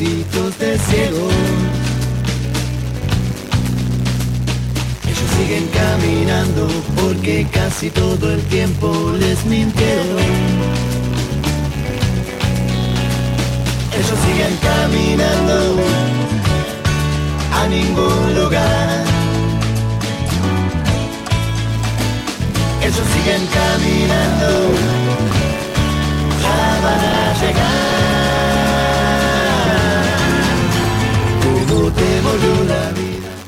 [0.00, 1.34] de ciegos.
[5.04, 6.66] Ellos siguen caminando
[6.96, 10.16] porque casi todo el tiempo les mintieron.
[13.98, 15.76] Ellos siguen caminando
[17.54, 19.04] a ningún lugar.
[22.80, 24.48] Ellos siguen caminando,
[26.42, 28.01] ya van a llegar.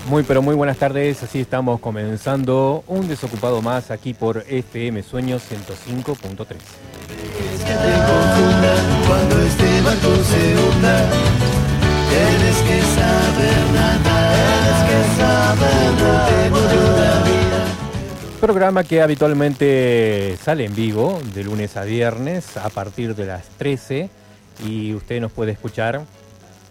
[0.09, 5.43] Muy pero muy buenas tardes, así estamos comenzando un desocupado más aquí por FM Sueños
[5.51, 6.05] 105.3.
[6.05, 9.75] Es que te confundan cuando este.
[18.45, 24.11] Programa que habitualmente sale en vivo de lunes a viernes a partir de las 13
[24.67, 26.03] y usted nos puede escuchar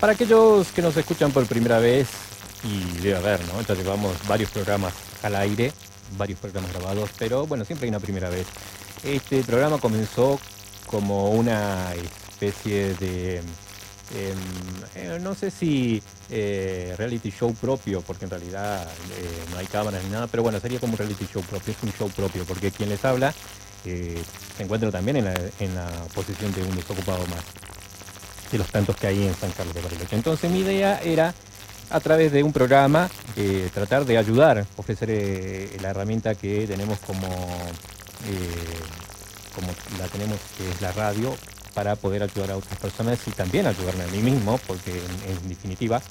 [0.00, 2.08] Para aquellos que nos escuchan por primera vez,
[2.64, 3.60] y debe haber, ¿no?
[3.60, 5.72] Ya llevamos varios programas al aire,
[6.16, 8.46] varios programas grabados, pero bueno, siempre hay una primera vez.
[9.04, 10.40] Este programa comenzó
[10.86, 11.92] como una
[12.30, 13.44] especie de, em,
[14.94, 20.02] eh, no sé si eh, reality show propio, porque en realidad eh, no hay cámaras
[20.04, 22.70] ni nada, pero bueno, sería como un reality show propio, es un show propio, porque
[22.70, 23.34] quien les habla
[23.84, 24.22] eh,
[24.56, 27.69] se encuentra también en la, en la posición de un desocupado más
[28.50, 30.16] de los tantos que hay en San Carlos de Bariloche.
[30.16, 31.34] Entonces mi idea era,
[31.90, 36.98] a través de un programa, eh, tratar de ayudar, ofrecer eh, la herramienta que tenemos
[37.00, 38.80] como, eh,
[39.54, 39.68] como
[39.98, 41.34] la tenemos, que es la radio,
[41.74, 46.02] para poder ayudar a otras personas y también ayudarme a mí mismo, porque en, definitiva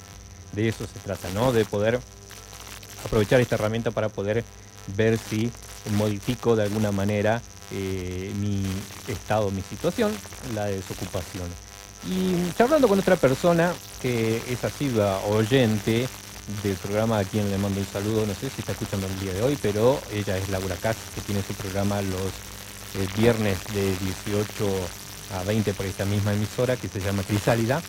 [0.53, 1.51] de eso se trata, ¿no?
[1.51, 1.99] De poder
[3.05, 4.43] aprovechar esta herramienta para poder
[4.95, 5.51] ver si
[5.97, 7.41] modifico de alguna manera
[7.71, 8.63] mi
[9.07, 10.11] estado, mi situación,
[10.55, 11.68] la desocupación.
[12.07, 16.07] Y charlando con otra persona que es asidua oyente
[16.63, 19.33] del programa, a quien le mando un saludo, no sé si está escuchando el día
[19.33, 22.31] de hoy, pero ella es Laura Katz, que tiene su programa los
[22.95, 23.95] eh, viernes de
[24.25, 24.45] 18
[25.39, 27.81] a 20 por esta misma emisora, que se llama Crisálida.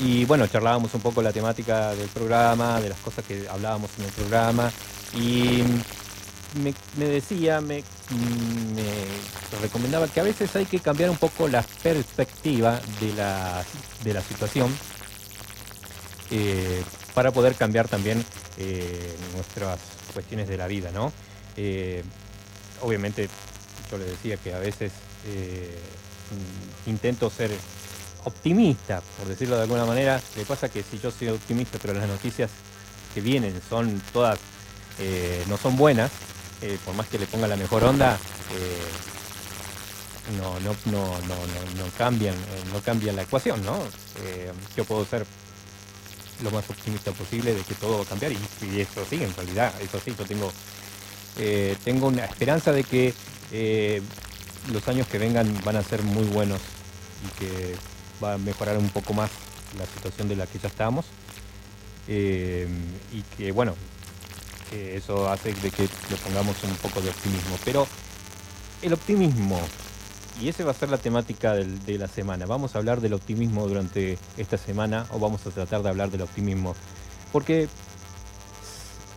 [0.00, 4.04] Y bueno, charlábamos un poco la temática del programa, de las cosas que hablábamos en
[4.06, 4.72] el programa.
[5.16, 5.62] Y
[6.54, 7.82] me, me decía, me,
[8.74, 13.64] me recomendaba que a veces hay que cambiar un poco la perspectiva de la,
[14.02, 14.74] de la situación
[16.30, 16.82] eh,
[17.14, 18.24] para poder cambiar también
[18.58, 19.78] eh, nuestras
[20.12, 21.12] cuestiones de la vida, ¿no?
[21.56, 22.02] Eh,
[22.80, 23.28] obviamente,
[23.90, 24.92] yo le decía que a veces
[25.26, 25.78] eh,
[26.86, 27.50] intento ser
[28.24, 30.20] optimista, por decirlo de alguna manera.
[30.36, 32.50] Le pasa que si yo soy optimista, pero las noticias
[33.14, 34.38] que vienen son todas,
[34.98, 36.10] eh, no son buenas,
[36.62, 38.18] eh, por más que le ponga la mejor onda,
[38.52, 43.78] eh, no, no, no, no, no, no cambian, eh, no cambian la ecuación, ¿no?
[44.76, 45.26] Yo puedo ser
[46.42, 49.74] lo más optimista posible de que todo va a cambiar y, eso sí, en realidad,
[49.80, 50.52] eso sí, yo tengo,
[51.84, 53.12] tengo una esperanza de que
[54.72, 56.60] los años que vengan van a ser muy buenos
[57.24, 57.76] y que
[58.22, 59.30] va a mejorar un poco más
[59.78, 61.06] la situación de la que ya estamos.
[62.06, 63.74] Y que bueno,
[64.72, 67.56] eso hace de que le pongamos un poco de optimismo.
[67.64, 67.86] Pero
[68.82, 69.60] el optimismo.
[70.40, 72.44] Y esa va a ser la temática de la semana.
[72.44, 76.22] Vamos a hablar del optimismo durante esta semana o vamos a tratar de hablar del
[76.22, 76.74] optimismo.
[77.32, 77.68] Porque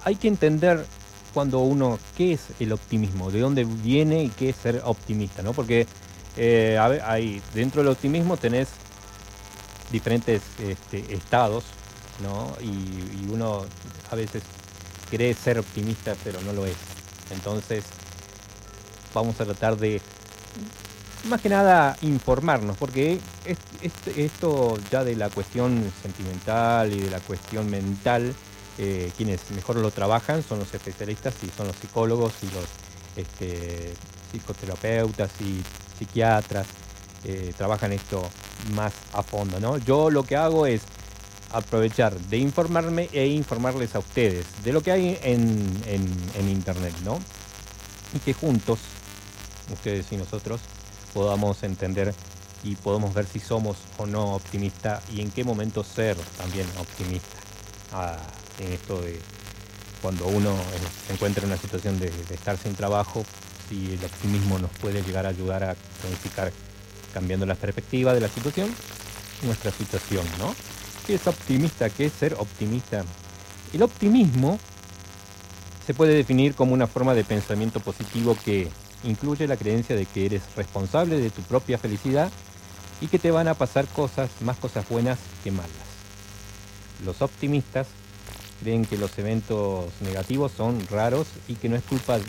[0.03, 0.85] hay que entender
[1.33, 3.31] cuando uno, ¿qué es el optimismo?
[3.31, 5.41] ¿De dónde viene y qué es ser optimista?
[5.41, 5.53] ¿no?
[5.53, 5.87] Porque
[6.37, 8.67] eh, hay, dentro del optimismo tenés
[9.91, 11.65] diferentes este, estados,
[12.21, 12.55] ¿no?
[12.61, 13.65] Y, uno
[14.09, 14.43] a veces
[15.09, 16.77] cree ser optimista, pero no lo es.
[17.31, 17.83] Entonces,
[19.13, 20.01] vamos a tratar de,
[21.25, 23.19] más que nada, informarnos, porque
[24.15, 28.33] esto ya de la cuestión sentimental y de la cuestión mental,
[28.77, 32.65] eh, quienes mejor lo trabajan son los especialistas y son los psicólogos y los
[33.15, 33.93] este,
[34.31, 35.63] psicoterapeutas y
[35.97, 36.67] psiquiatras,
[37.23, 38.29] eh, trabajan esto
[38.73, 39.77] más a fondo, ¿no?
[39.77, 40.81] Yo lo que hago es
[41.51, 47.19] aprovechar de informarme e informarles a ustedes de lo que hay en, internet, ¿no?
[48.13, 48.79] Y que juntos,
[49.71, 50.61] ustedes y nosotros,
[51.13, 52.13] podamos entender
[52.63, 57.37] y podamos ver si somos o no optimistas y en qué momento ser también optimista
[57.93, 58.17] ah,
[58.59, 59.19] en esto de
[60.01, 63.25] cuando uno eh, se encuentra en una situación de, de, estar sin trabajo,
[63.69, 66.51] si el optimismo nos puede llegar a ayudar a planificar
[67.13, 68.73] cambiando la perspectiva de la situación,
[69.43, 70.53] nuestra situación, ¿no?
[71.07, 71.89] ¿Qué es optimista?
[71.89, 73.05] ¿Qué es ser optimista?
[73.73, 74.59] El optimismo
[75.85, 78.67] se puede definir como una forma de pensamiento positivo que
[79.05, 82.29] incluye la creencia de que eres responsable de tu propia felicidad
[82.99, 85.71] y que te van a pasar cosas, más cosas buenas que malas.
[87.05, 87.87] Los optimistas
[88.61, 92.19] creen que los eventos negativos son raros y que no es culpa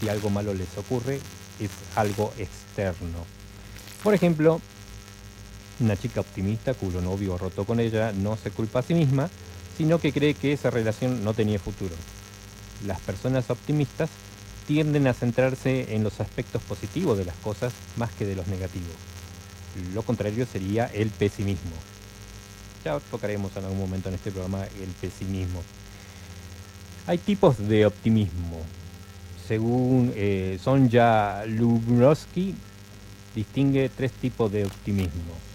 [0.00, 1.20] si algo malo les ocurre,
[1.60, 3.26] es algo externo.
[4.02, 4.62] Por ejemplo,
[5.80, 9.30] una chica optimista cuyo novio rotó con ella no se culpa a sí misma,
[9.76, 11.94] sino que cree que esa relación no tenía futuro.
[12.86, 14.10] Las personas optimistas
[14.66, 18.94] tienden a centrarse en los aspectos positivos de las cosas más que de los negativos.
[19.94, 21.76] Lo contrario sería el pesimismo.
[22.84, 25.62] Ya tocaremos en algún momento en este programa el pesimismo.
[27.06, 28.60] Hay tipos de optimismo.
[29.46, 32.54] Según eh, Sonja Lubrowski,
[33.34, 35.47] distingue tres tipos de optimismo.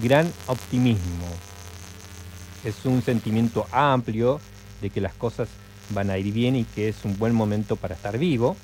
[0.00, 1.26] Gran optimismo
[2.64, 4.40] es un sentimiento amplio
[4.80, 5.48] de que las cosas
[5.90, 8.56] van a ir bien y que es un buen momento para estar vivo.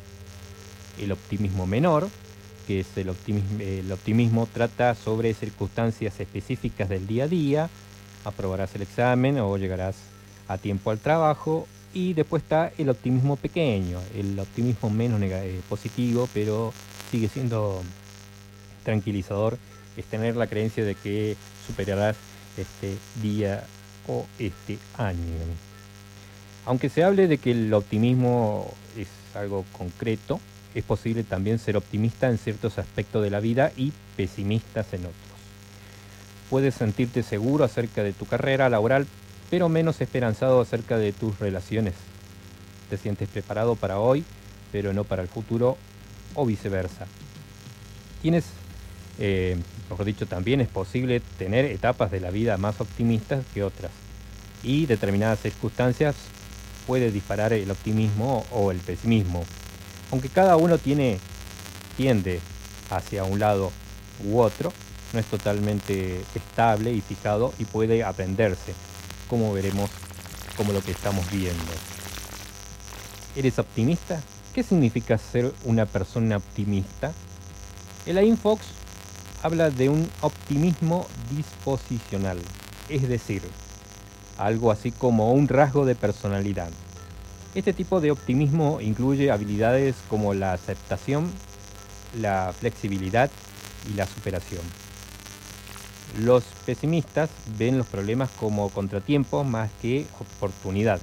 [0.99, 2.09] El optimismo menor,
[2.67, 7.71] que es el optimismo, el optimismo trata sobre circunstancias específicas del día a día,
[8.25, 9.97] aprobarás el examen o llegarás
[10.47, 11.67] a tiempo al trabajo.
[11.93, 16.73] Y después está el optimismo pequeño, el optimismo menos eh, positivo, pero
[17.11, 17.83] sigue siendo
[18.85, 19.59] tranquilizador
[19.99, 21.37] es tener la creencia de que
[21.67, 22.17] superarás
[22.57, 23.65] este día
[24.07, 25.35] o este año.
[26.65, 30.41] Aunque se hable de que el optimismo es algo concreto,
[30.75, 35.15] es posible también ser optimista en ciertos aspectos de la vida y pesimistas en otros.
[36.49, 39.07] Puedes sentirte seguro acerca de tu carrera laboral,
[39.51, 41.95] pero menos esperanzado acerca de tus relaciones.
[42.89, 44.25] Te sientes preparado para hoy,
[44.71, 45.77] pero no para el futuro,
[46.35, 47.07] o viceversa.
[48.23, 48.45] Tienes
[49.19, 49.57] eh,
[49.91, 53.91] mejor dicho, también es posible tener etapas de la vida más optimistas que otras.
[54.63, 56.15] Y determinadas circunstancias
[56.87, 59.45] puede disparar el optimismo o el pesimismo.
[60.11, 61.19] Aunque cada uno tiene,
[61.97, 62.41] tiende
[62.91, 63.71] hacia un lado
[64.25, 64.73] u otro,
[65.13, 68.75] no es totalmente estable y fijado y puede aprenderse,
[69.29, 69.91] como veremos,
[70.57, 71.73] como lo que estamos viendo.
[73.37, 74.21] ¿Eres optimista?
[74.55, 77.13] ¿Qué significa ser una persona optimista?
[78.07, 78.63] El Infox
[79.43, 82.39] habla de un optimismo disposicional,
[82.89, 83.43] es decir,
[84.37, 86.71] algo así como un rasgo de personalidad.
[87.55, 91.31] Este tipo de optimismo incluye habilidades como la aceptación,
[92.21, 93.31] la flexibilidad
[93.91, 94.63] y la superación.
[96.21, 101.03] Los pesimistas ven los problemas como contratiempos más que oportunidades.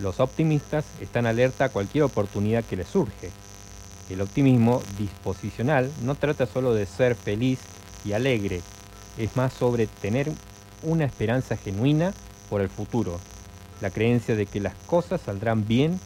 [0.00, 3.30] Los optimistas están alerta a cualquier oportunidad que les surge
[4.10, 7.58] el optimismo disposicional no trata solo de ser feliz
[8.04, 8.60] y alegre,
[9.18, 10.30] es más sobre tener
[10.82, 12.12] una esperanza genuina
[12.50, 13.18] por el futuro,
[13.80, 15.98] la creencia de que las cosas saldrán bien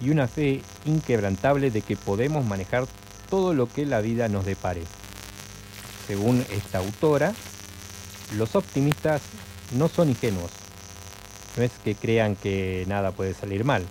[0.00, 2.86] y una fe inquebrantable de que podemos manejar
[3.30, 4.82] todo lo que la vida nos depare.
[6.06, 7.34] Según esta autora,
[8.36, 9.22] los optimistas
[9.72, 10.50] no son ingenuos.
[11.56, 13.84] No es que crean que nada puede salir mal,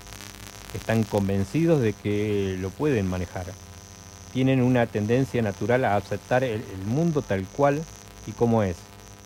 [0.75, 3.45] están convencidos de que lo pueden manejar.
[4.33, 7.81] Tienen una tendencia natural a aceptar el, mundo tal cual
[8.27, 8.75] y como es,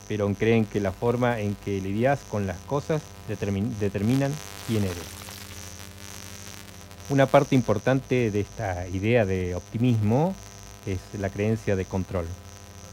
[0.07, 4.31] pero creen que la forma en que lidias con las cosas determinan
[4.67, 4.97] quién eres.
[7.09, 10.35] Una parte importante de esta idea de optimismo
[10.85, 12.25] es la creencia de control.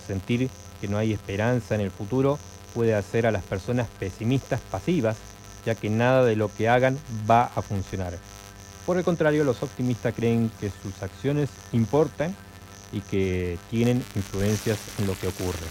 [0.07, 0.49] Sentir
[0.81, 2.39] que no hay esperanza en el futuro
[2.75, 5.19] puede hacer a las personas pesimistas pasivas,
[5.67, 6.99] ya que nada de lo que hagan
[7.29, 8.19] va a funcionar.
[8.87, 12.37] Por el contrario, los optimistas creen que sus acciones importan
[12.93, 15.67] y que tienen influencias en lo que ocurre.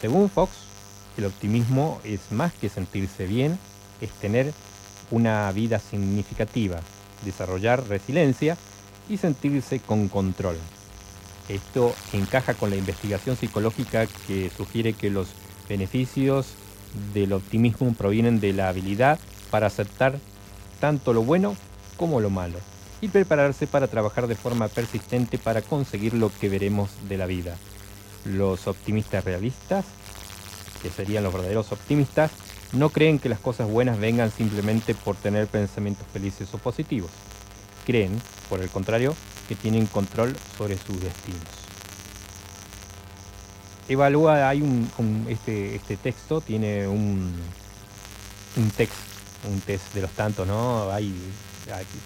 [0.00, 0.50] Según Fox,
[1.16, 3.60] el optimismo es más que sentirse bien,
[4.00, 4.52] es tener
[5.12, 6.80] una vida significativa,
[7.24, 8.56] desarrollar resiliencia
[9.08, 10.56] y sentirse con control.
[11.48, 15.28] Esto encaja con la investigación psicológica que sugiere que los
[15.68, 16.54] beneficios
[17.12, 19.20] del optimismo provienen de la habilidad
[19.50, 20.18] para aceptar
[20.80, 21.56] tanto lo bueno
[21.96, 22.58] como lo malo
[23.00, 27.56] y prepararse para trabajar de forma persistente para conseguir lo que veremos de la vida.
[28.24, 29.84] Los optimistas realistas,
[30.82, 32.30] que serían los verdaderos optimistas,
[32.72, 37.10] no creen que las cosas buenas vengan simplemente por tener pensamientos felices o positivos.
[37.84, 39.14] Creen, por el contrario,
[39.48, 41.42] que tienen control sobre sus destinos.
[43.88, 47.34] Evalúa, hay un, este, este, texto tiene un,
[48.56, 48.96] un text,
[49.46, 50.90] un test de los tantos, ¿no?
[50.90, 51.14] Hay,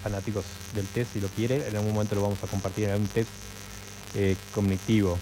[0.03, 3.09] fanáticos del test si lo quiere, en algún momento lo vamos a compartir, en un
[3.09, 3.29] test
[4.15, 5.19] eh, cognitivo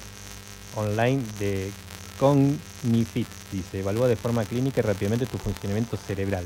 [0.76, 1.70] online de
[2.18, 6.44] Cognifit, dice, evalúa de forma clínica y rápidamente tu funcionamiento cerebral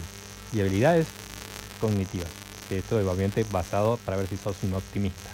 [0.52, 1.06] y habilidades
[1.80, 2.28] cognitivas.
[2.70, 5.30] Esto es obviamente basado para ver si sos un optimista.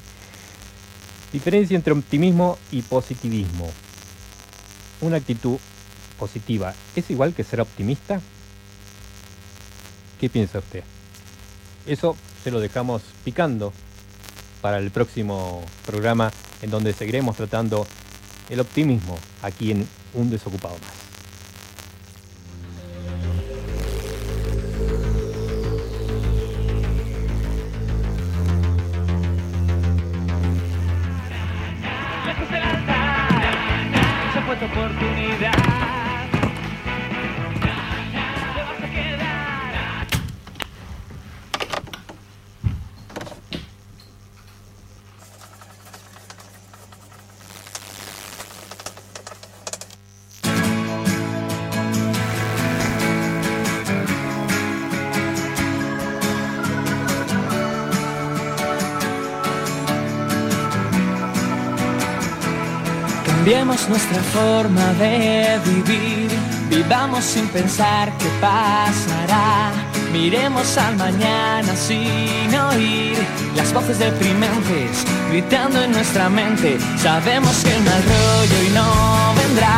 [1.32, 3.70] Diferencia entre optimismo y positivismo.
[5.00, 5.58] Una actitud
[6.18, 8.20] positiva es igual que ser optimista.
[10.18, 10.82] ¿Qué piensa usted?
[11.86, 12.16] Eso
[12.50, 13.72] lo dejamos picando
[14.60, 17.86] para el próximo programa en donde seguiremos tratando
[18.48, 21.05] el optimismo aquí en Un Desocupado Más.
[63.88, 66.30] Nuestra forma de vivir,
[66.68, 69.70] vivamos sin pensar qué pasará.
[70.12, 73.16] Miremos al mañana sin oír
[73.54, 76.78] las voces deprimentes gritando en nuestra mente.
[76.98, 79.75] Sabemos que el mal rollo y no vendrá.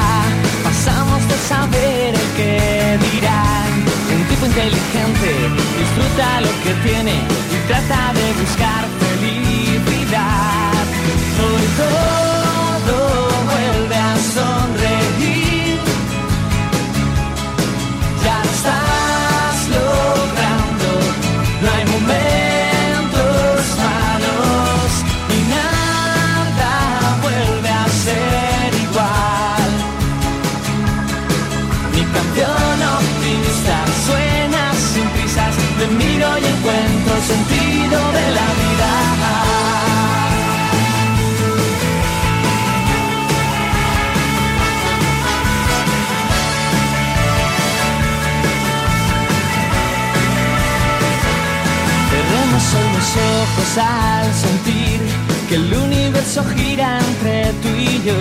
[53.76, 55.00] Al sentir
[55.48, 58.14] que el universo gira entre tú y yo.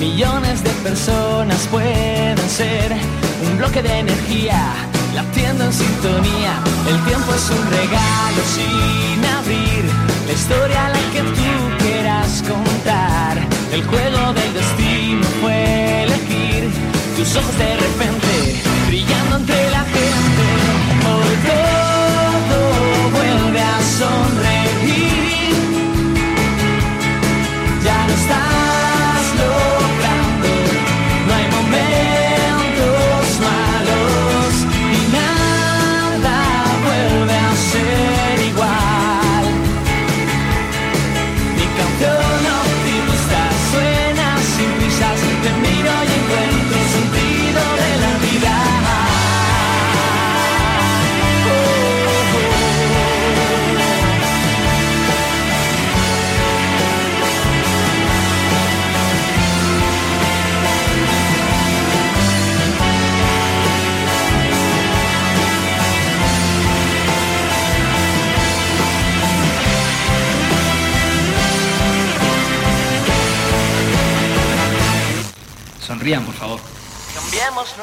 [0.00, 2.92] Millones de personas pueden ser
[3.46, 4.74] un bloque de energía
[5.14, 6.54] latiendo en sintonía.
[6.88, 9.84] El tiempo es un regalo sin abrir,
[10.26, 13.38] la historia la que tú quieras contar.
[13.72, 16.70] El juego del destino fue elegir
[17.16, 19.75] tus ojos de repente brillando entre la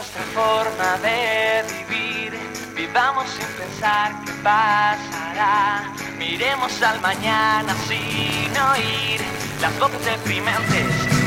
[0.03, 2.33] nuestra forma de vivir,
[2.75, 5.93] vivamos sin pensar qué pasará.
[6.17, 9.21] Miremos al mañana sin oír
[9.61, 11.22] las voces deprimentes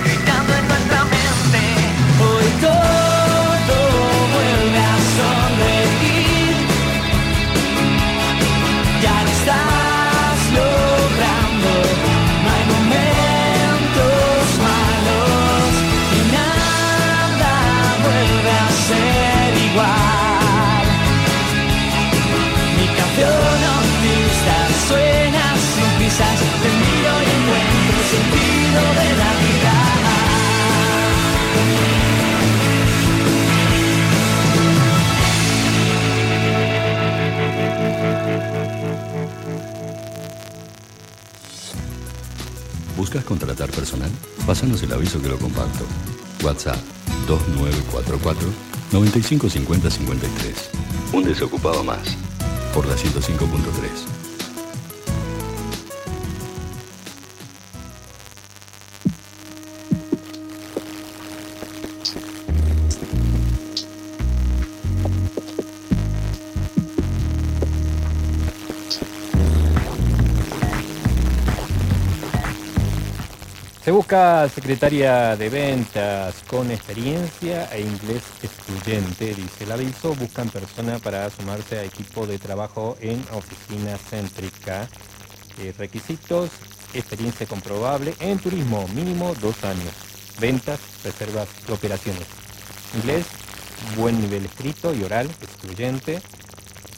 [43.16, 44.10] ¿Buscas contratar personal?
[44.46, 45.86] Pásanos el aviso que lo comparto.
[46.44, 46.76] WhatsApp
[47.26, 48.46] 2944
[48.92, 50.70] 955053.
[51.14, 52.14] Un desocupado más.
[52.74, 54.25] Por la 105.3.
[73.96, 80.14] busca secretaria de ventas con experiencia e inglés excluyente, dice el aviso.
[80.14, 84.86] Buscan persona para sumarse a equipo de trabajo en oficina céntrica.
[85.58, 86.50] Eh, requisitos,
[86.92, 89.94] experiencia comprobable en turismo, mínimo dos años.
[90.38, 92.26] Ventas, reservas operaciones.
[92.96, 93.24] Inglés,
[93.96, 96.20] buen nivel escrito y oral, excluyente.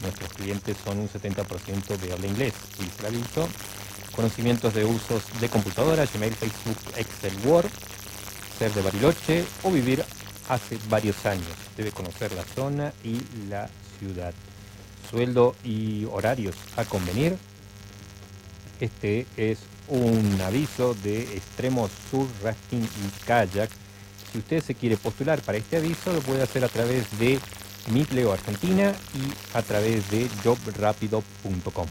[0.03, 3.49] Nuestros clientes son un 70% de habla inglés, dice el aviso
[4.19, 7.69] conocimientos de usos de computadora, Gmail, Facebook, Excel, Word,
[8.59, 10.05] ser de Bariloche o vivir
[10.49, 11.47] hace varios años.
[11.77, 14.35] Debe conocer la zona y la ciudad.
[15.09, 17.39] Sueldo y horarios a convenir.
[18.81, 23.71] Este es un aviso de Extremo Sur Rafting y Kayak.
[24.33, 27.39] Si usted se quiere postular para este aviso, lo puede hacer a través de
[27.93, 31.87] Mitleo Argentina y a través de jobrapido.com.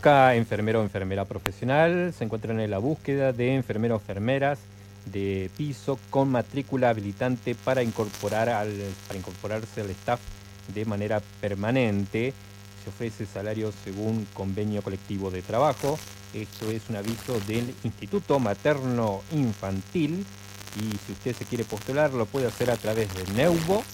[0.00, 4.58] busca enfermero o enfermera profesional, se encuentran en la búsqueda de enfermeros o enfermeras
[5.12, 8.72] de piso con matrícula habilitante para, incorporar al,
[9.06, 10.18] para incorporarse al staff
[10.72, 12.32] de manera permanente.
[12.82, 15.98] Se ofrece salario según convenio colectivo de trabajo.
[16.32, 20.24] Esto es un aviso del Instituto Materno Infantil
[20.76, 23.84] y si usted se quiere postular lo puede hacer a través de Neuvo,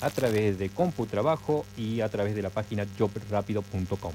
[0.00, 4.12] a través de CompuTrabajo y a través de la página jobrapido.com.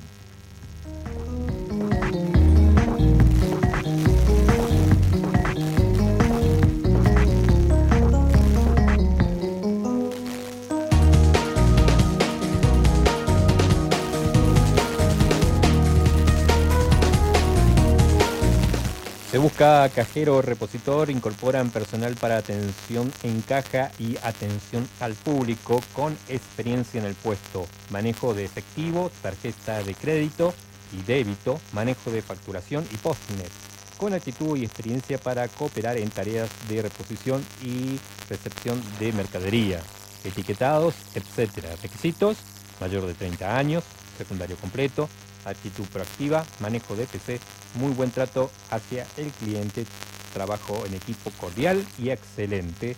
[19.30, 26.18] Se busca cajero repositor, incorporan personal para atención en caja y atención al público con
[26.30, 30.54] experiencia en el puesto, manejo de efectivo, tarjeta de crédito
[30.98, 33.52] y débito, manejo de facturación y postnet,
[33.98, 39.82] con actitud y experiencia para cooperar en tareas de reposición y recepción de mercadería,
[40.24, 41.66] etiquetados, etc.
[41.82, 42.38] Requisitos,
[42.80, 43.84] mayor de 30 años,
[44.18, 45.10] secundario completo,
[45.44, 47.40] actitud proactiva, manejo de PC,
[47.76, 49.86] muy buen trato hacia el cliente,
[50.34, 52.96] trabajo en equipo cordial y excelente.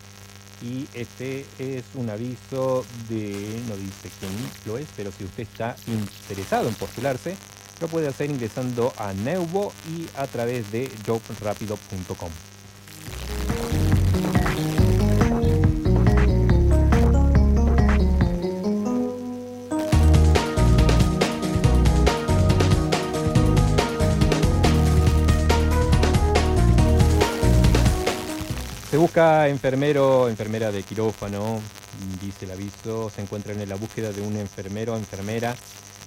[0.62, 4.32] Y este es un aviso de, no dice quién
[4.66, 7.36] lo es, pero si usted está interesado en postularse,
[7.80, 12.30] lo puede hacer ingresando a Neuvo y a través de jobrapido.com.
[29.00, 31.62] busca enfermero enfermera de quirófano,
[32.22, 35.56] dice el aviso, se encuentran en la búsqueda de un enfermero o enfermera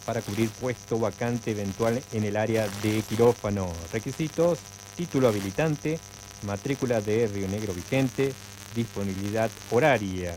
[0.05, 3.73] para cubrir puesto vacante eventual en el área de quirófano.
[3.95, 4.59] Requisitos,
[4.95, 5.99] título habilitante,
[6.43, 8.35] matrícula de Río Negro vigente,
[8.75, 10.33] disponibilidad horaria.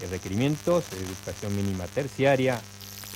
[0.00, 2.58] Eh, Requerimientos, educación mínima terciaria,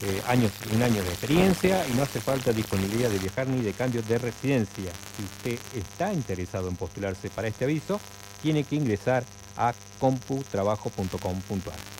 [0.02, 3.72] eh, años, un año de experiencia y no hace falta disponibilidad de viajar ni de
[3.72, 4.92] cambio de residencia.
[5.16, 7.98] Si usted está interesado en postularse para este aviso,
[8.42, 9.24] tiene que ingresar
[9.57, 11.92] a computrabajo.com.ar.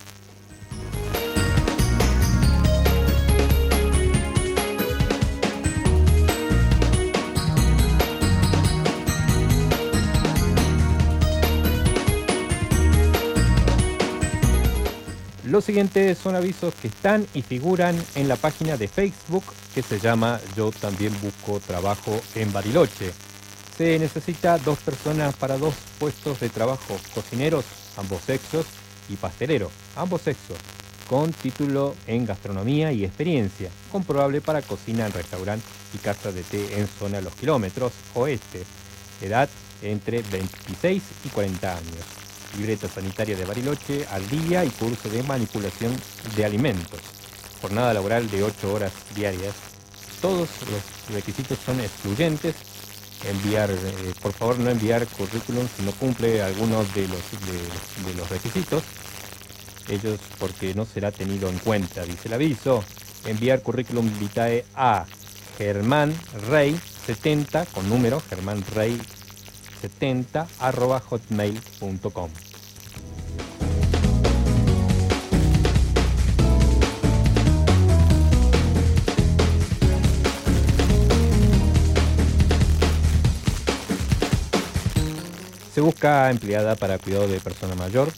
[15.53, 20.01] Los siguientes son avisos que están y figuran en la página de Facebook que se
[20.01, 23.13] llama Yo también busco trabajo en Bariloche.
[23.77, 27.65] Se necesita dos personas para dos puestos de trabajo, cocineros,
[27.97, 28.67] ambos sexos,
[29.09, 30.57] y pastelero, ambos sexos,
[31.09, 36.79] con título en gastronomía y experiencia, comprobable para cocina en restaurante y casa de té
[36.79, 38.65] en zona Los Kilómetros Oeste.
[39.21, 39.49] Edad
[39.83, 42.23] entre 26 y 40 años
[42.57, 45.93] libreta sanitaria de Bariloche al día y curso de manipulación
[46.37, 47.01] de alimentos.
[47.61, 49.55] Jornada laboral de 8 horas diarias.
[50.21, 52.55] Todos los requisitos son excluyentes.
[53.25, 57.21] Enviar, eh, por favor no enviar currículum si no cumple algunos de los,
[58.07, 58.83] de, los requisitos.
[59.89, 62.85] Ellos porque no será tenido en cuenta, dice el aviso.
[63.25, 65.07] Enviar currículum vitae a
[65.59, 66.15] Germán
[66.49, 69.01] Rey 70 con número Germán Rey
[69.81, 72.31] 70 arroba hotmail.com.
[85.83, 88.13] busca empleada para cuidado de persona mayor,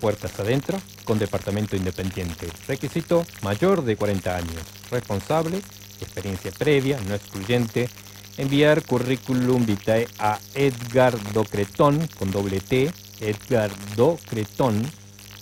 [0.00, 2.48] puertas adentro, con departamento independiente.
[2.66, 5.60] Requisito mayor de 40 años, responsable,
[6.00, 7.88] experiencia previa, no excluyente,
[8.36, 14.82] enviar currículum vitae a Edgar Docretón con doble T, Edgar Docretón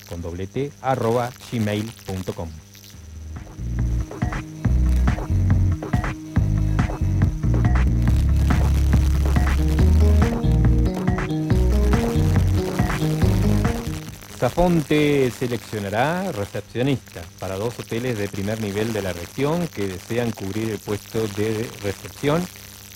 [0.08, 2.69] con doble T, arroba gmail.com.
[14.40, 20.70] Zafonte seleccionará recepcionista para dos hoteles de primer nivel de la región que desean cubrir
[20.70, 22.42] el puesto de recepción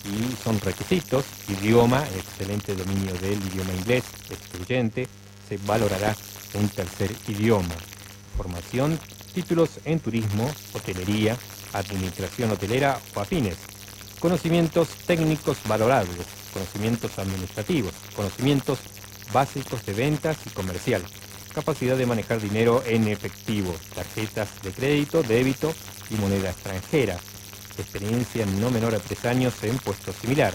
[0.07, 5.07] y son requisitos, idioma, excelente dominio del idioma inglés, excluyente,
[5.47, 6.17] se valorará
[6.55, 7.75] un tercer idioma.
[8.39, 8.99] Formación,
[9.35, 11.37] títulos en turismo, hotelería,
[11.75, 13.59] administración hotelera o afines.
[14.19, 16.17] Conocimientos técnicos valorados,
[16.55, 18.79] conocimientos administrativos, conocimientos
[19.31, 21.03] básicos de ventas y comercial,
[21.55, 25.73] capacidad de manejar dinero en efectivo, tarjetas de crédito, débito
[26.11, 27.17] y moneda extranjera,
[27.79, 30.53] experiencia no menor a tres años en puesto similar.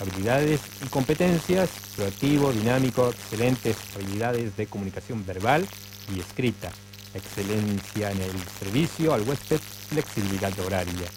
[0.00, 5.66] Habilidades y competencias, proactivo, dinámico, excelentes habilidades de comunicación verbal
[6.14, 6.70] y escrita,
[7.14, 11.08] excelencia en el servicio al huésped, flexibilidad horaria.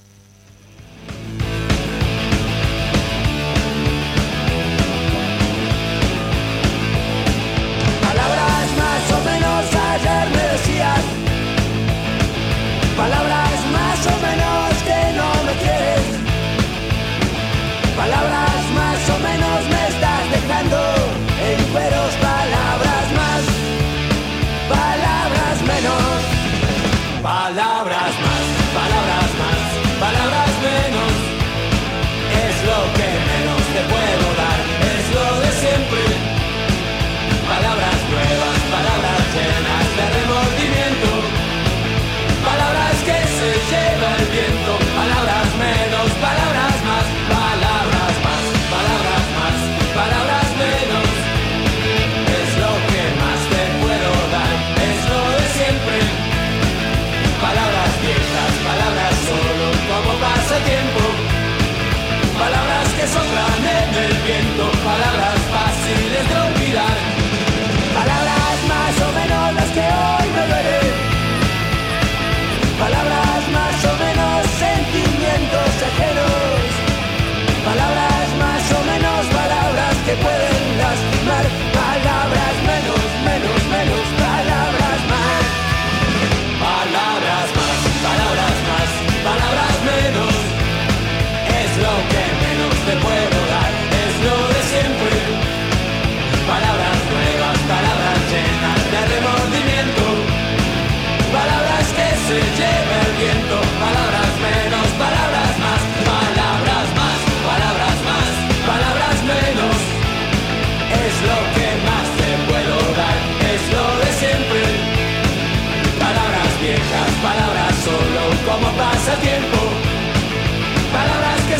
[9.99, 11.03] ayer me decías
[12.95, 16.05] Palabras más o menos que no me quieres
[17.95, 18.48] Palabras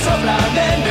[0.10, 0.89] sobra de.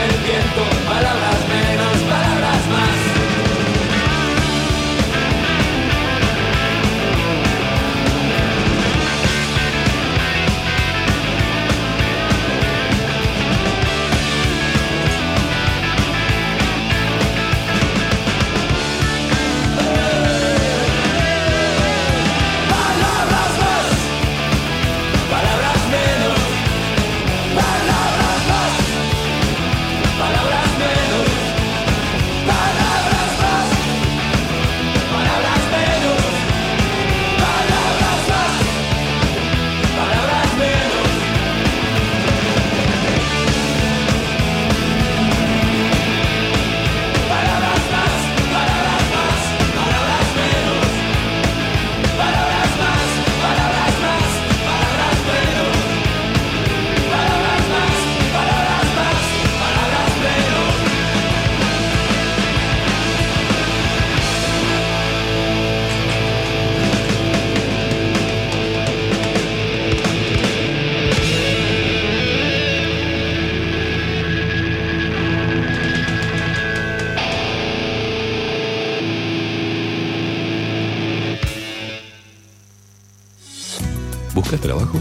[84.49, 84.99] ¿Buscas trabajo?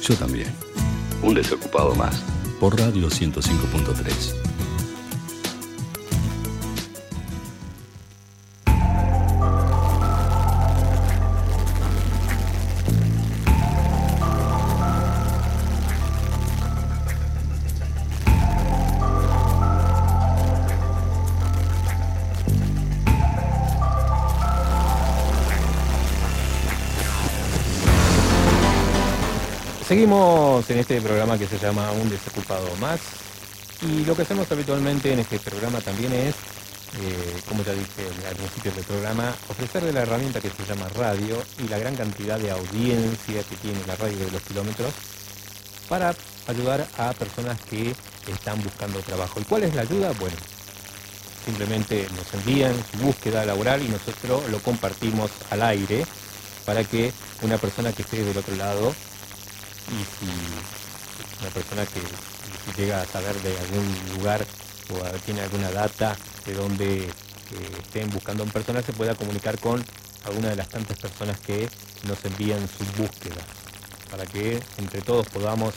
[0.00, 0.46] Yo también.
[1.22, 2.22] Un desocupado más.
[2.58, 4.49] Por Radio 105.3.
[30.80, 33.00] este programa que se llama Un desocupado más
[33.82, 36.34] y lo que hacemos habitualmente en este programa también es,
[37.00, 41.42] eh, como ya dije al principio del programa, ofrecerle la herramienta que se llama radio
[41.62, 44.92] y la gran cantidad de audiencia que tiene la radio de los kilómetros
[45.88, 46.14] para
[46.48, 47.94] ayudar a personas que
[48.32, 49.38] están buscando trabajo.
[49.38, 50.12] ¿Y cuál es la ayuda?
[50.18, 50.36] Bueno,
[51.44, 56.06] simplemente nos envían su búsqueda laboral y nosotros lo compartimos al aire
[56.64, 57.12] para que
[57.42, 58.94] una persona que esté del otro lado
[59.90, 60.30] y si
[61.40, 64.46] una persona que llega a saber de algún lugar
[64.90, 67.12] o tiene alguna data de donde eh,
[67.82, 69.84] estén buscando a un personal se pueda comunicar con
[70.24, 71.68] alguna de las tantas personas que
[72.06, 73.42] nos envían su búsqueda
[74.10, 75.74] para que entre todos podamos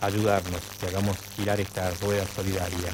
[0.00, 2.92] ayudarnos y hagamos girar esta rueda solidaria.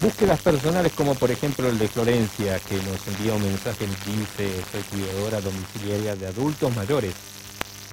[0.00, 4.62] Búsquedas personales como por ejemplo el de Florencia que nos envía un mensaje y dice
[4.70, 7.14] soy cuidadora domiciliaria de adultos mayores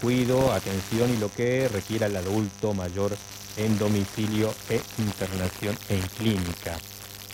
[0.02, 3.16] cuido, atención y lo que requiera el adulto mayor
[3.58, 6.78] en domicilio e internación en clínica.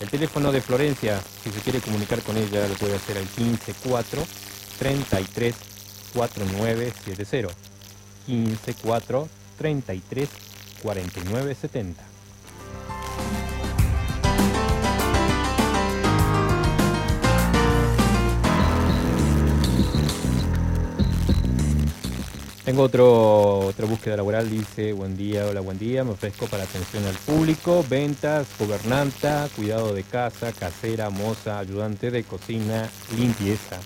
[0.00, 4.22] El teléfono de Florencia, si se quiere comunicar con ella, lo puede hacer al 154
[4.78, 5.54] 33
[6.14, 7.54] 4970.
[8.26, 10.28] 154 33
[10.82, 12.11] 4970.
[22.72, 27.04] Tengo otro, otra búsqueda laboral, dice, buen día, hola, buen día, me ofrezco para atención
[27.04, 33.78] al público, ventas, gobernanta, cuidado de casa, casera, moza, ayudante de cocina, limpieza,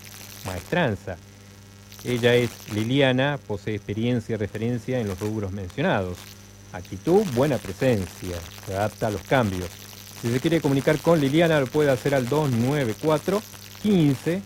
[0.44, 1.16] maestranza.
[2.04, 6.18] Ella es Liliana, posee experiencia y referencia en los rubros mencionados.
[6.72, 9.68] Actitud, buena presencia, se adapta a los cambios.
[10.22, 13.42] Si se quiere comunicar con Liliana, lo puede hacer al 294
[13.82, 14.42] 15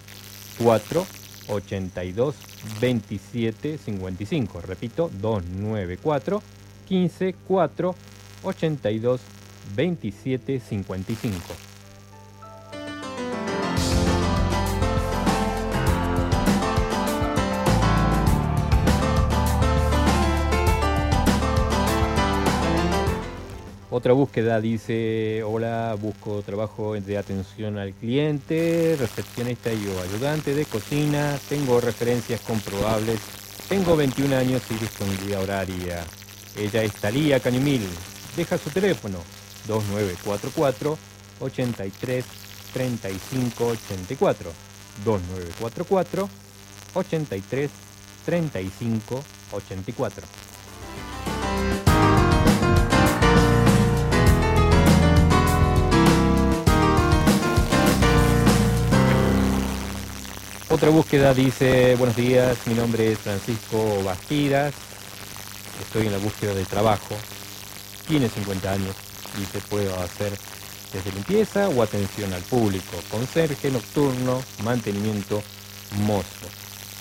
[0.64, 1.19] 4
[1.50, 2.34] 82
[2.78, 4.60] 27 55.
[4.60, 6.42] Repito, 294
[6.86, 7.94] 15 4
[8.42, 9.18] 82
[9.74, 11.69] 27 55.
[23.92, 30.64] Otra búsqueda dice, hola, busco trabajo de atención al cliente, recepcionista y o ayudante de
[30.64, 33.18] cocina, tengo referencias comprobables,
[33.68, 36.04] tengo 21 años y disponibilidad horaria.
[36.56, 37.82] Ella es Talía Canimil,
[38.36, 39.18] deja su teléfono
[39.66, 40.96] 2944
[41.40, 42.24] 83
[42.72, 44.52] 35 84
[45.04, 46.28] 2944
[46.94, 47.70] 83
[48.24, 50.49] 35 84
[60.72, 64.72] Otra búsqueda dice, buenos días, mi nombre es Francisco Bastidas,
[65.82, 67.16] estoy en la búsqueda de trabajo,
[68.06, 68.94] tiene 50 años,
[69.36, 70.32] dice, puedo hacer
[70.92, 75.42] desde limpieza o atención al público, conserje nocturno, mantenimiento,
[76.04, 76.46] mozo.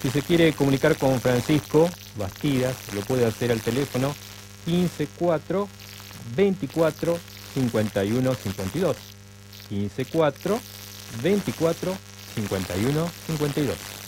[0.01, 4.15] Si se quiere comunicar con Francisco Bastidas, lo puede hacer al teléfono
[4.65, 5.67] 154
[6.35, 7.19] 24
[7.53, 8.97] 51 52.
[9.69, 10.59] 154
[11.21, 12.08] 24
[12.47, 13.98] 51 52.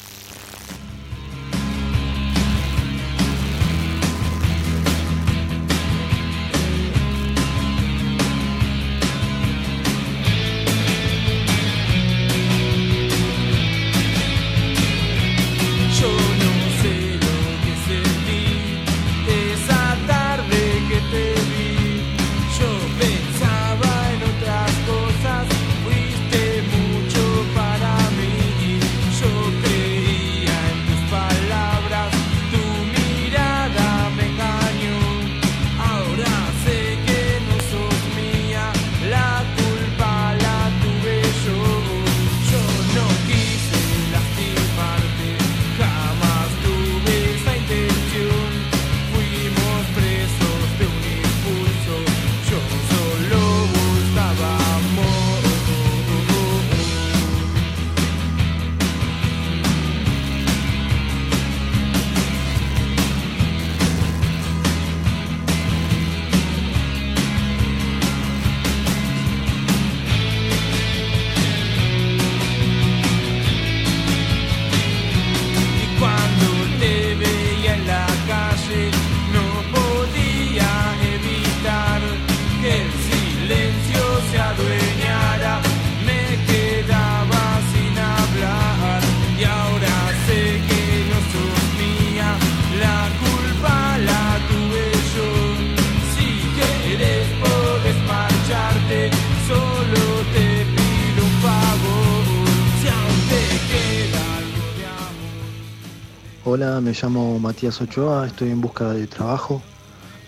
[106.44, 109.62] Hola, me llamo Matías Ochoa, estoy en busca de trabajo.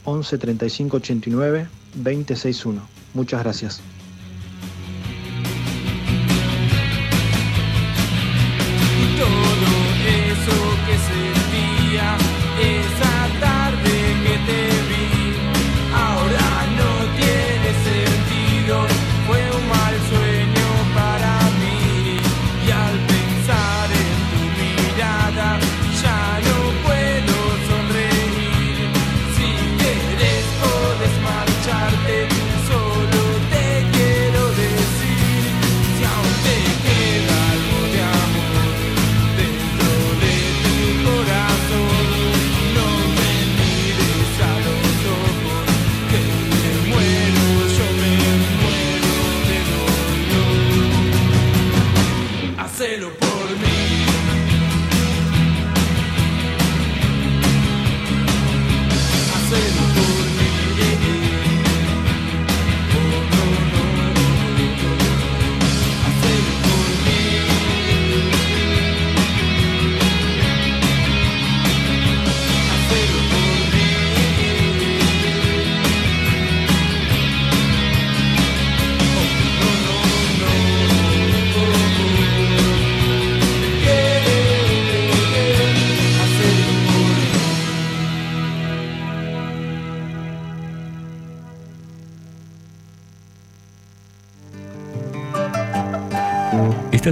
[0.04, 2.80] 11 35 89 261.
[3.12, 3.82] Muchas gracias.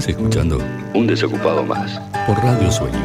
[0.03, 0.59] Estás escuchando
[0.95, 2.99] Un Desocupado Más por Radio Sueño.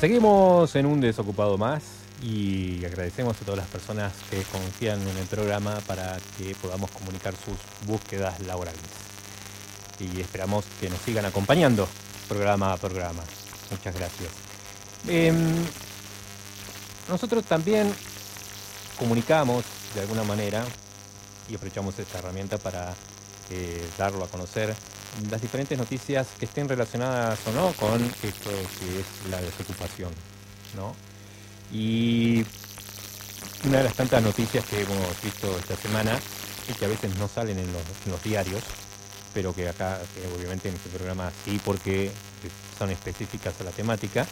[0.00, 5.26] Seguimos en un desocupado más y agradecemos a todas las personas que confían en el
[5.26, 7.56] programa para que podamos comunicar sus
[7.86, 8.80] búsquedas laborales.
[10.00, 11.88] Y esperamos que nos sigan acompañando
[12.28, 13.22] programa a programa.
[13.70, 14.30] Muchas gracias.
[15.06, 15.64] Em,
[17.08, 17.92] nosotros también
[18.98, 19.64] comunicamos
[19.94, 20.64] de alguna manera
[21.48, 22.94] y aprovechamos esta herramienta para
[23.50, 24.74] eh, darlo a conocer
[25.30, 30.12] las diferentes noticias que estén relacionadas o no con esto que es la desocupación.
[30.76, 30.94] ¿no?
[31.72, 32.44] Y
[33.64, 36.18] una de las tantas noticias que hemos visto esta semana
[36.68, 38.62] y que a veces no salen en los, diarios,
[39.34, 40.00] pero que acá
[40.36, 42.10] obviamente en este programa sí porque
[42.78, 44.26] son específicas a la temática,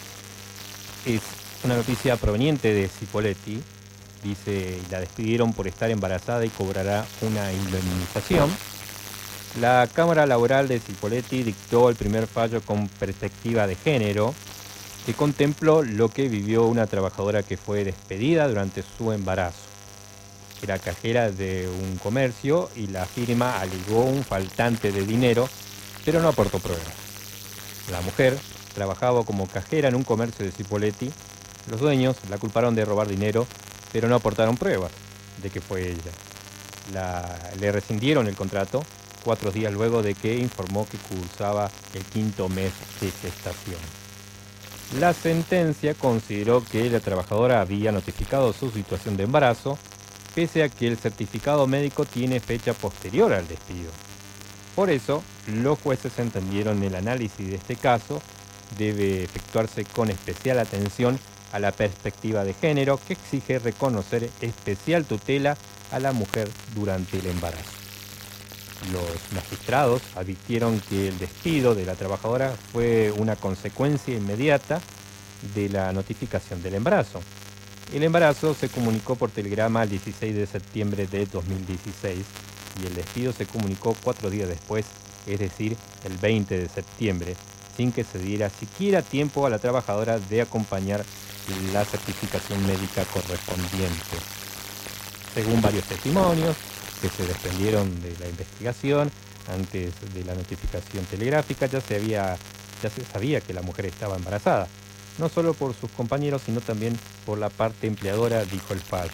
[1.04, 1.20] es
[1.64, 3.62] una noticia proveniente de Cipoletti,
[4.22, 8.50] dice, la despidieron por estar embarazada y cobrará una indemnización.
[9.60, 14.34] La Cámara Laboral de Cipoletti dictó el primer fallo con perspectiva de género
[15.06, 19.60] que contempló lo que vivió una trabajadora que fue despedida durante su embarazo.
[20.60, 25.48] Era cajera de un comercio y la firma alegó un faltante de dinero,
[26.04, 26.84] pero no aportó pruebas.
[27.92, 28.36] La mujer
[28.74, 31.12] trabajaba como cajera en un comercio de Cipoletti.
[31.70, 33.46] Los dueños la culparon de robar dinero,
[33.92, 34.90] pero no aportaron pruebas
[35.40, 36.10] de que fue ella.
[37.60, 38.82] le rescindieron el contrato
[39.22, 44.05] cuatro días luego de que informó que cursaba el quinto mes de gestación.
[44.94, 49.78] La sentencia consideró que la trabajadora había notificado su situación de embarazo,
[50.34, 53.90] pese a que el certificado médico tiene fecha posterior al despido.
[54.74, 58.22] Por eso, los jueces entendieron el análisis de este caso
[58.78, 61.18] debe efectuarse con especial atención
[61.52, 65.56] a la perspectiva de género que exige reconocer especial tutela
[65.92, 67.75] a la mujer durante el embarazo.
[68.92, 74.80] Los magistrados advirtieron que el despido de la trabajadora fue una consecuencia inmediata
[75.54, 77.20] de la notificación del embarazo.
[77.92, 82.24] El embarazo se comunicó por telegrama el 16 de septiembre de 2016
[82.82, 84.84] y el despido se comunicó cuatro días después,
[85.26, 87.36] es decir, el 20 de septiembre,
[87.76, 91.04] sin que se diera siquiera tiempo a la trabajadora de acompañar
[91.72, 94.16] la certificación médica correspondiente.
[95.34, 96.56] Según varios testimonios,
[97.00, 99.10] que se desprendieron de la investigación
[99.48, 102.36] antes de la notificación telegráfica, ya se, había,
[102.82, 104.68] ya se sabía que la mujer estaba embarazada,
[105.18, 109.10] no solo por sus compañeros, sino también por la parte empleadora, dijo el fallo.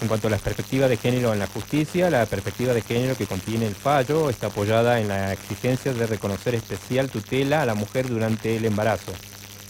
[0.00, 3.26] en cuanto a la perspectiva de género en la justicia, la perspectiva de género que
[3.26, 8.08] contiene el fallo está apoyada en la exigencia de reconocer especial tutela a la mujer
[8.08, 9.12] durante el embarazo,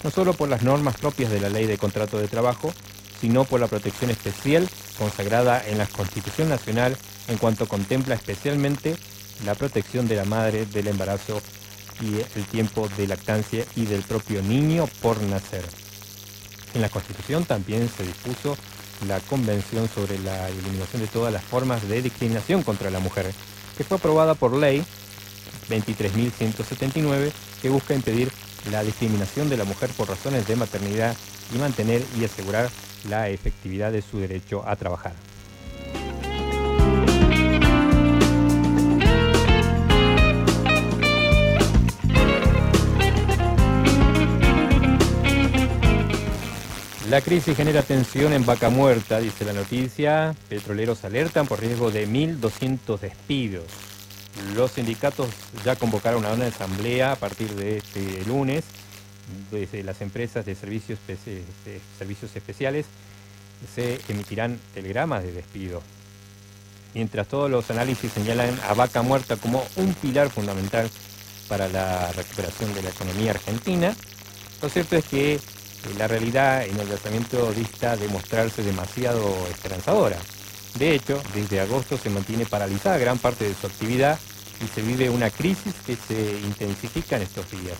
[0.05, 2.72] no solo por las normas propias de la ley de contrato de trabajo,
[3.20, 4.68] sino por la protección especial
[4.99, 6.97] consagrada en la Constitución Nacional
[7.28, 8.97] en cuanto contempla especialmente
[9.45, 11.41] la protección de la madre del embarazo
[12.01, 15.64] y el tiempo de lactancia y del propio niño por nacer.
[16.74, 18.57] En la Constitución también se dispuso
[19.07, 23.32] la Convención sobre la Eliminación de todas las formas de discriminación contra la mujer,
[23.76, 24.84] que fue aprobada por ley
[25.68, 27.32] 23.179,
[27.62, 28.30] que busca impedir
[28.70, 31.16] la discriminación de la mujer por razones de maternidad
[31.55, 32.68] y mantener y asegurar
[33.09, 35.30] la efectividad de su derecho a trabajar.
[47.11, 50.33] La crisis genera tensión en Vaca Muerta, dice la noticia.
[50.49, 53.65] Petroleros alertan por riesgo de 1.200 despidos.
[54.55, 55.29] Los sindicatos
[55.65, 58.63] ya convocaron a una asamblea a partir de este lunes.
[59.51, 61.01] Desde las empresas de servicios,
[61.99, 62.87] servicios especiales
[63.75, 65.83] se emitirán telegramas de despido.
[66.95, 70.89] Mientras todos los análisis señalan a Vaca Muerta como un pilar fundamental
[71.49, 73.97] para la recuperación de la economía argentina,
[74.63, 75.41] lo cierto es que
[75.99, 80.18] la realidad en el tratamiento dista de mostrarse demasiado esperanzadora.
[80.78, 84.18] De hecho, desde agosto se mantiene paralizada gran parte de su actividad
[84.62, 87.76] y se vive una crisis que se intensifica en estos días.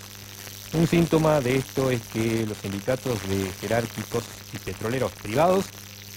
[0.73, 4.23] Un síntoma de esto es que los sindicatos de jerárquicos
[4.53, 5.65] y petroleros privados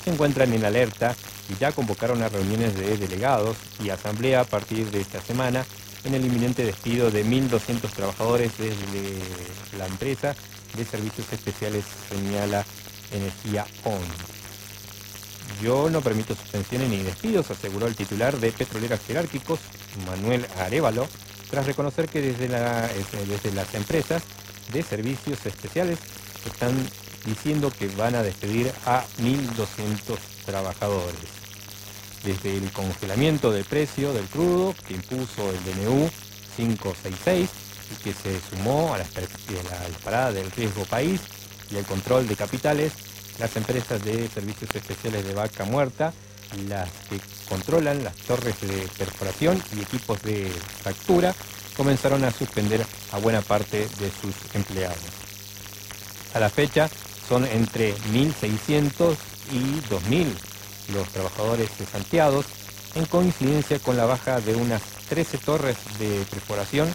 [0.03, 1.15] se encuentran en alerta
[1.49, 5.65] y ya convocaron a reuniones de delegados y asamblea a partir de esta semana
[6.05, 10.35] en el inminente despido de 1.200 trabajadores desde la empresa
[10.77, 12.65] de Servicios Especiales señala
[13.13, 14.01] Energía ON.
[15.63, 19.61] Yo no permito suspensiones ni despidos, aseguró el titular de Petroleras Jerárquicos,
[20.07, 21.07] Manuel Arevalo,
[21.51, 24.23] tras reconocer que desde, desde las empresas
[24.73, 25.99] de servicios especiales
[26.45, 26.75] están
[27.25, 31.45] diciendo que van a despedir a 1.200 trabajadores.
[32.25, 36.11] Desde el congelamiento del precio del crudo que impuso el DNU
[36.57, 39.05] 566 y que se sumó a la,
[39.89, 41.21] disparada del riesgo país
[41.71, 42.93] y el control de capitales,
[43.39, 46.13] las empresas de servicios especiales de vaca muerta,
[46.69, 50.51] las que controlan las torres de perforación y equipos de
[50.83, 51.35] fractura,
[51.77, 54.99] comenzaron a suspender a buena parte de sus empleados.
[56.35, 56.89] A la fecha
[57.29, 59.17] son entre 1.600
[59.53, 60.27] y 2.000
[60.93, 62.47] los trabajadores cesanteados,
[62.95, 66.93] en coincidencia con la baja de unas 13 torres de perforación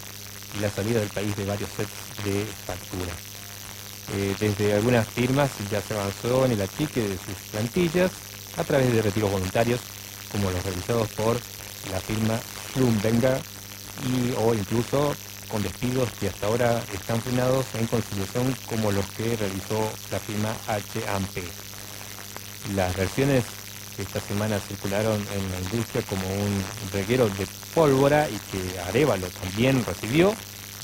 [0.56, 3.12] y la salida del país de varios sets de factura.
[4.14, 8.12] Eh, desde algunas firmas ya se avanzó en el achique de sus plantillas
[8.58, 9.80] a través de retiros voluntarios,
[10.32, 11.40] como los realizados por
[11.92, 12.40] la firma
[12.72, 13.40] Schlumberger
[14.08, 15.16] y o incluso
[15.50, 20.56] con despidos que hasta ahora están frenados en conciliación como los que realizó la firma
[20.68, 21.44] H&P.
[22.76, 23.44] Las versiones
[23.96, 29.28] que esta semana circularon en la industria como un reguero de pólvora y que Arevalo
[29.28, 30.34] también recibió,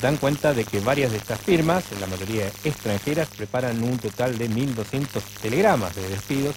[0.00, 4.36] dan cuenta de que varias de estas firmas, en la mayoría extranjeras, preparan un total
[4.38, 5.06] de 1.200
[5.40, 6.54] telegramas de despidos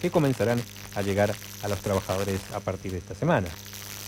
[0.00, 0.62] que comenzarán
[0.94, 3.48] a llegar a los trabajadores a partir de esta semana.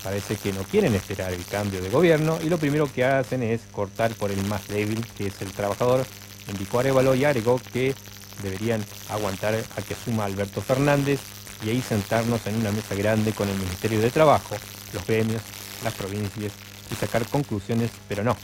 [0.03, 3.61] Parece que no quieren esperar el cambio de gobierno y lo primero que hacen es
[3.71, 6.07] cortar por el más débil, que es el trabajador,
[6.49, 7.95] indicó Arevalo y agregó que
[8.43, 11.21] deberían aguantar a que suma Alberto Fernández
[11.65, 14.57] y ahí sentarnos en una mesa grande con el Ministerio de Trabajo,
[14.95, 15.43] los gremios,
[15.83, 16.53] las provincias
[16.91, 18.37] y sacar conclusiones, pero no.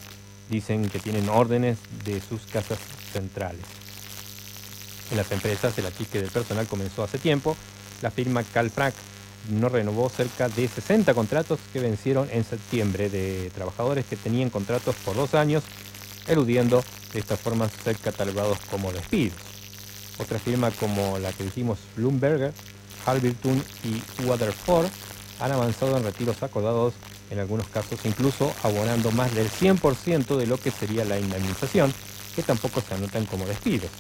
[0.49, 2.78] Dicen que tienen órdenes de sus casas
[3.12, 3.64] centrales.
[5.11, 7.57] En las empresas el achique del personal comenzó hace tiempo.
[8.03, 8.95] La firma Calfrac
[9.51, 14.97] no renovó cerca de 60 contratos que vencieron en septiembre de trabajadores que tenían contratos
[15.05, 15.62] por dos años,
[16.26, 16.82] eludiendo
[17.12, 19.39] de esta forma ser catalogados como despidos.
[20.18, 22.53] Otra firma como la que dijimos Bloomberg,
[23.05, 24.87] Halberton y Waterford
[25.41, 26.95] han avanzado en retiros acordados
[27.31, 31.93] en algunos casos incluso abonando más del 100% de lo que sería la indemnización,
[32.35, 33.91] que tampoco se anotan como despidos.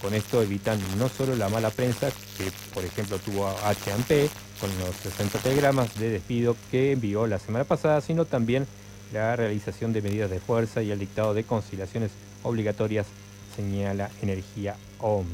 [0.00, 4.28] Con esto evitan no solo la mala prensa que, por ejemplo, tuvo H&P
[4.60, 8.66] con los 60 telegramas de despido que envió la semana pasada, sino también
[9.12, 12.10] la realización de medidas de fuerza y el dictado de conciliaciones
[12.42, 13.06] obligatorias,
[13.54, 15.26] señala Energía OM.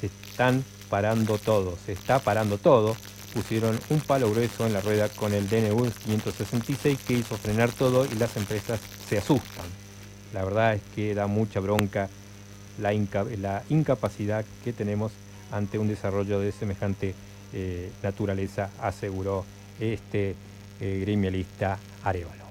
[0.00, 2.96] Se están parando todo, se está parando todo.
[3.34, 8.06] Pusieron un palo grueso en la rueda con el DNU 566 que hizo frenar todo
[8.06, 9.66] y las empresas se asustan.
[10.32, 12.08] La verdad es que da mucha bronca
[12.78, 15.12] la, incapacidad que tenemos
[15.50, 17.14] ante un desarrollo de semejante
[17.52, 19.44] eh, naturaleza, aseguró
[19.80, 20.34] este
[20.80, 22.48] eh, gremialista Arevalo.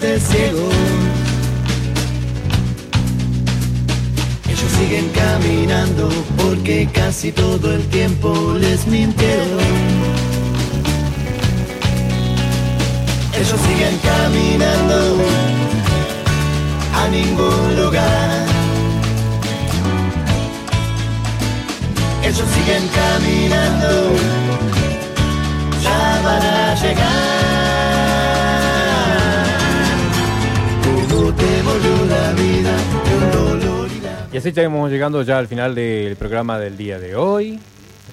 [0.00, 0.68] De ciego.
[4.48, 9.58] Ellos siguen caminando porque casi todo el tiempo les mintieron.
[13.34, 15.16] Ellos siguen caminando
[16.94, 18.46] a ningún lugar.
[22.22, 24.16] Ellos siguen caminando,
[25.82, 27.67] ya van a llegar.
[34.38, 37.58] Así estamos llegando ya al final del programa del día de hoy.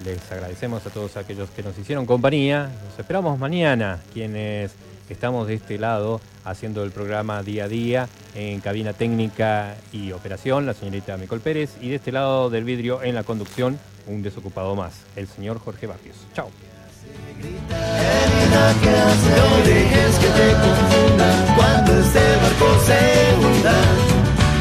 [0.04, 2.68] Les agradecemos a todos aquellos que nos hicieron compañía.
[2.84, 4.72] Nos esperamos mañana, quienes
[5.08, 10.66] estamos de este lado haciendo el programa día a día en cabina técnica y operación,
[10.66, 14.74] la señorita Micol Pérez, y de este lado del vidrio en la conducción, un desocupado
[14.74, 16.16] más, el señor Jorge Barrios.
[16.34, 16.50] Chao.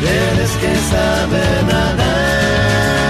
[0.02, 3.05] Eres que sabe nadar.